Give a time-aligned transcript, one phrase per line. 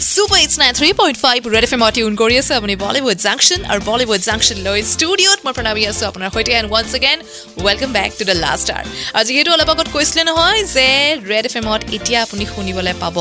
[0.00, 3.60] Super it's nine three point five Red FM এমত tune কৰি আছে আপুনি বলিউড জাংচন
[3.72, 7.18] আৰু বলিউড জাংচন লৈ ষ্টুডিঅ'ত মই প্ৰণামী আছোঁ আপোনাৰ সৈতে and once again
[7.64, 8.84] welcome back to the last hour
[9.16, 10.86] আৰু যিহেতু অলপ আগত কৈছিলে নহয় যে
[11.30, 13.16] ৰেড এফ এমত এতিয়া আপুনি শুনিবলৈ পাব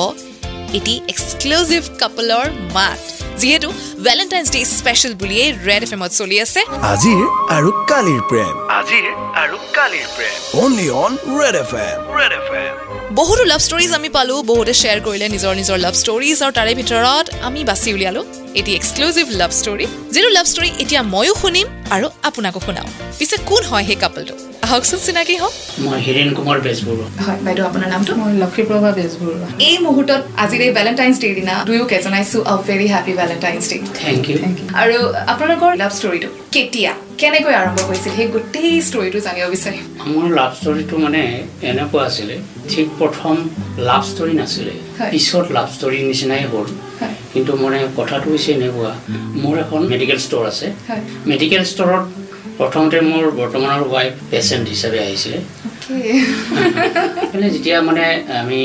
[0.78, 3.00] এটি এক্সক্লুজিভ কাপলৰ মাত
[3.41, 3.70] যিহেতু
[4.07, 6.61] ভেলেণ্টাইন্স ডে স্পেচিয়েল বুলিয়ে ৰেড এফ এমত চলি আছে।
[6.93, 7.21] আজিৰ
[7.57, 9.05] আৰু কালিৰ প্ৰেম। আজিৰ
[9.43, 12.75] আৰু কালিৰ প্ৰেম। Only on Red F M Red F M
[13.20, 17.25] বহুতো লাভ ষ্টৰিজ আমি পালোঁ বহুতে শ্বেয়াৰ কৰিলে নিজৰ নিজৰ লাভ ষ্টৰিজ আৰু তাৰে ভিতৰত
[17.48, 18.25] আমি বাছি উলিয়ালোঁ।
[18.59, 22.88] এটি এক্সক্লুজিভ লাভ ষ্টৰি যিটো লাভ ষ্টৰি এতিয়া ময়ো শুনিম আৰু আপোনাকো শুনাওঁ
[23.20, 24.35] পিছে কোন হয় সেই কাপলটো
[24.66, 25.53] আহকচোন চিনাকি হওক।
[25.85, 28.12] মই হিৰেণ কুমাৰ বেজবৰুৱা। হয় বাইদেউ আপোনাৰ নামটো?
[28.22, 33.13] মই লক্ষীপ্ৰভা বেজবৰুৱা। এই মুহূৰ্তত আজিৰ এই ভেলেণ্টাইন্স ডেৰ দিনা দুয়োকে জনাইছো a very happy
[33.22, 34.97] Valentine's day thank you thank you আৰু
[35.34, 36.91] আপোনালোকৰ লাভ ষ্টৰিটো কেতিয়া
[37.22, 41.22] কেনেকৈ আৰম্ভ হৈছিল সেই গোটেই ষ্টৰিটো জানিব বিচাৰিম। মোৰ লাভ ষ্টৰিটো মানে
[41.72, 42.36] এনেকুৱা আছিলে
[42.72, 43.36] ঠিক প্ৰথম
[43.89, 44.73] লাভ ষ্টৰি নাছিলে।
[45.11, 46.67] পিছত লাভ ষ্টৰিৰ নিচিনাই হ'ল।
[47.33, 48.91] কিন্তু মানে কথাটো হৈছে এনেকুৱা।
[49.43, 50.67] মোৰ এখন মেডিকেল ষ্ট'ৰ আছে।
[51.31, 52.03] মেডিকেল ষ্ট'ৰত
[52.59, 55.39] প্ৰথমতে মোৰ বৰ্তমানৰ ৱাইফ পেচেণ্ট হিচাপে আহিছিলে।
[57.31, 58.05] মানে যেতিয়া মানে
[58.41, 58.61] আমি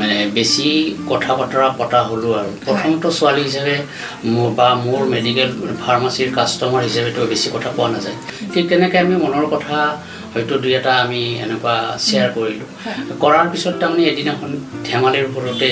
[0.00, 0.68] মানে বেছি
[1.10, 3.76] কথা বতৰা পতা হ'লোঁ আৰু। প্ৰথমটো ছোৱালী হিচাপে
[4.34, 5.48] মোৰ বা মোৰ মেডিকেল
[5.84, 8.16] ফাৰ্মাচীৰ কাষ্টমাৰ হিচাপেতো বেছি কথা কোৱা নাযায়।
[8.52, 9.78] ঠিক তেনেকৈ আমি মনৰ কথা
[10.32, 11.74] হয়তো দুই এটা আমি এনেকুৱা
[12.06, 12.68] শ্বেয়াৰ কৰিলোঁ।
[13.22, 14.50] কৰাৰ পিছত তাৰমানে এদিনাখন
[14.88, 15.70] ধেমালিৰ ওপৰতে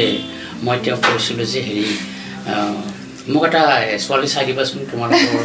[0.64, 1.86] মই তেওঁক কৈছিলোঁ যে হেৰি
[3.33, 3.62] মোক এটা
[4.05, 5.43] ছোৱালী চাই দিবাচোন তোমালোকৰ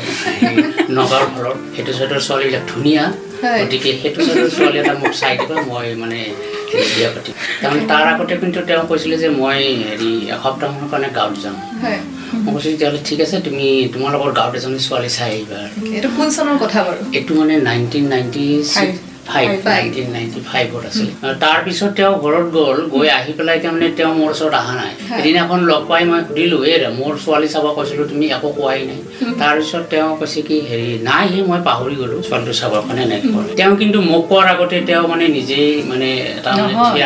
[0.98, 3.04] নগাঁৱৰ ঘৰত সেইটো চাইডৰ ছোৱালীবিলাক ধুনীয়া।
[3.62, 6.20] গতিকে সেইটো চাইডৰ ছোৱালী এটা মোক চাই দিবা মই মানে
[6.70, 9.60] হেৰি বিয়া পাতিম। তাৰমানে তাৰ আগতে কিন্তু তেওঁ কৈছিলে যে মই
[9.90, 11.56] হেৰি এসপ্তাহমানৰ কাৰণে গাঁৱত যাম।
[12.44, 15.60] মই কৈছোঁ তেতিয়াহ'লে ঠিক আছে তুমি তোমালোকৰ গাঁৱত এজনী ছোৱালী চাই আহিবা।
[15.98, 17.02] এইটো কোন চনৰ কথা বাৰু?
[17.18, 18.46] এইটো মানে nineteen ninety
[19.30, 19.66] five Five.
[19.70, 21.12] Nineteen ninety ফাইভত আছিলে।
[21.44, 25.82] তাৰপিছত তেওঁ ঘৰত গ'ল গৈ আহি পেলাই তাৰমানে তেওঁ মোৰ ওচৰত অহা নাই। এদিনাখন লগ
[25.90, 29.00] পাই মই সুধিলোঁ এই মোৰ ছোৱালী চাব কৈছিলোঁ তুমি একো কোৱাই নাই।
[29.42, 33.52] তাৰপিছত তেওঁ কৈছে কি হেৰি নাই সি মই পাহৰি গ'লোঁ ছোৱালীটো চাবৰ কাৰণে এনেকৈ ক'লে
[33.60, 37.06] তেওঁ কিন্তু মোক কোৱাৰ আগতে তেওঁ মানে নিজেই মানে এটা মানে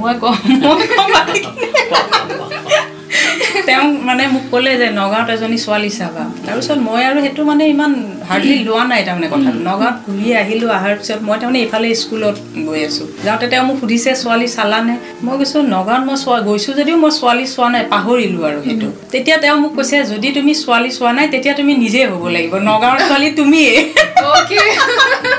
[0.00, 1.08] মই কম মই কম
[4.20, 7.92] মানে মোক ক'লে যে নগাঁৱত এজনী ছোৱালী চাবা। তাৰপিছত মই আৰু সেইটো মানে ইমান
[8.30, 12.36] হাৰ্ডলি লোৱা নাই তাৰমানে কথাটো। নগাঁৱত ঘূৰি আহিলোঁ অহাৰ পিছত মই তাৰমানে এইফালে স্কুলত
[12.68, 14.94] গৈ আছোঁ। যাওঁতে তেওঁ মোক সুধিছে ছোৱালী চালানে?
[15.24, 19.36] মই কৈছোঁ নগাঁৱত মই চোৱা গৈছোঁ যদিও মই ছোৱালী চোৱা নাই পাহৰিলোঁ আৰু সেইটো। তেতিয়া
[19.36, 23.28] তেওঁ মোক কৈছে যদি তুমি ছোৱালী চোৱা নাই তেতিয়া তুমি নিজে হ'ব লাগিব। নগাঁৱৰ ছোৱালী
[23.30, 23.72] তুমিয়ে।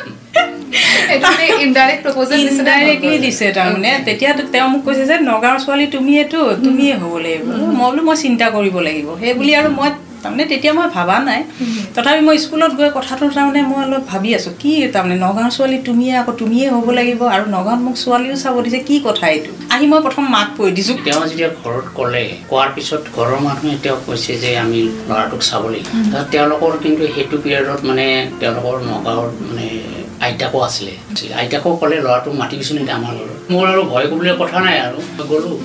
[1.72, 7.14] ইনডাইৰেক্ট প্ৰপ'জেল ইনডাইৰেক্টলি দিছে তাৰমানে। তেতিয়া তেওঁ মোক কৈছে যে নগাঁৱৰ ছোৱালী তুমিয়েতো তুমিয়ে হ'ব
[7.26, 7.44] লাগিব।
[7.80, 9.90] মই বোলো মই চিন্তা কৰিব লাগিব। সেই বুলি আৰু মই
[10.24, 11.40] তাৰমানে তেতিয়া মই ভবা নাই।
[11.96, 16.14] তথাপি মই স্কুলত গৈ কথাটো তাৰমানে মই অলপ ভাবি আছোঁ কি তাৰমানে নগাঁৱৰ ছোৱালী তুমিয়ে
[16.22, 19.52] আকৌ তুমিয়ে হ'ব লাগিব আৰু নগাঁৱত মোক ছোৱালীও চাব দিছে কি কথা এইটো?
[19.74, 24.02] আহি মই প্ৰথম মাক কৈ দিছোঁ। তেওঁ যেতিয়া ঘৰত ক'লে কোৱাৰ পিছত ঘৰৰ মানুহে তেওঁক
[24.08, 24.80] কৈছে যে আমি
[25.10, 25.88] ল'ৰাটোক চাব লাগিব।
[26.34, 28.06] তেওঁলোকৰ কিন্তু সেইটো পিৰিয়ডত মানে
[28.42, 29.68] তেওঁলোকৰ নগাঁৱৰ মানে
[30.22, 30.94] আইতাকো আছিলে
[31.36, 34.98] আইতাকো ক'লে ল'ৰাটোক মাতিবিচোন এতিয়া আমাৰ ঘৰত মোৰ আৰু ভয় কৰিবলৈ কথা নাই আৰু।
[35.32, 35.56] গ'লোঁ।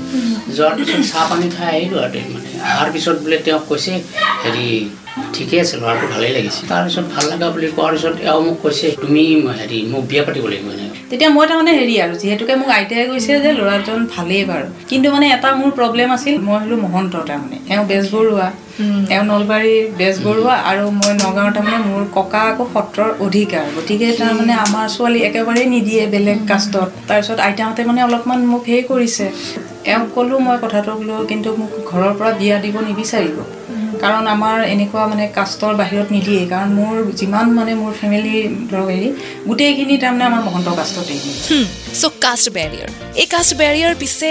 [0.56, 3.93] যোৱাৰ পিছত চাহ পানী খাই আহিলোঁ আৰু মানে। অহাৰ পিছত বোলে তেওঁক কৈছে
[4.43, 4.66] হেৰি
[5.34, 9.22] ঠিকে আছে ল'ৰাটো ভালেই লাগিছে। তাৰপিছত ভাল লগা বুলি কোৱাৰ পিছত এওঁ মোক কৈছে তুমি
[9.59, 13.33] হেৰি মোক বিয়া পাতিব লাগিব এনেকৈ তেতিয়া মই তাৰমানে হেৰি আৰু যিহেতুকে মোক আইতাই কৈছে
[13.44, 17.84] যে ল'ৰাজন ভালেই বাৰু। কিন্তু মানে এটা মোৰ প্ৰব্লেম আছিল মই হ'লো মহন্ত তাৰমানে। এওঁ
[17.91, 18.49] বেজবৰুৱা
[19.15, 24.87] এওঁ নলবাৰীৰ বেজবৰুৱা আৰু মই নগাঁৱৰ তাৰমানে মোৰ ককা আকৌ সত্ৰৰ অধিকাৰ। গতিকে তাৰমানে আমাৰ
[24.95, 29.27] ছোৱালী একেবাৰেই নিদিয়ে বেলেগ কাষ্টত। তাৰপিছত আইতাহঁতে মানে অলপমান মোক হেৰি কৰিছে।
[29.93, 33.37] এওঁক ক'লোঁ মই কথাটো বোলো কিন্তু মোক ঘৰৰ পৰা বিয়া দিব নিবিচাৰিব।
[34.06, 38.34] কাৰণ আমাৰ এনেকুৱা মানে কাষ্টৰ বাহিৰত নিদিয়ে। কাৰণ মোৰ যিমান মানে মোৰ ফেমিলি
[38.71, 39.09] ধৰক হেৰি
[39.49, 41.19] গোটেইখিনি তাৰমানে আমাৰ মহন্ত কাষ্টতেই
[42.00, 42.89] চ' কাষ্ট বেৰিয়াৰ
[43.22, 44.31] এই কাষ্ট বেৰিয়াৰ পিছে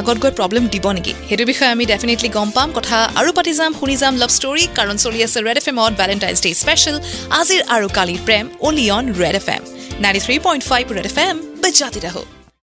[0.00, 1.12] আগত গৈ প্ৰব্লেম দিব নেকি?
[1.28, 4.96] সেইটো বিষয়ে আমি ডেফিনেটলি গম পাম। কথা আৰু পাতি যাম শুনি যাম লাভ ষ্টৰী কাৰণ
[5.04, 6.96] চলি আছে ৰেড এফ এমত ভেলেণ্টাইন্স ডে স্পেচিয়েল
[7.40, 9.62] আজিৰ আৰু কালিৰ প্ৰেম only on Red F M
[10.02, 12.43] ninety three point five Red F M বজাতি ৰাহো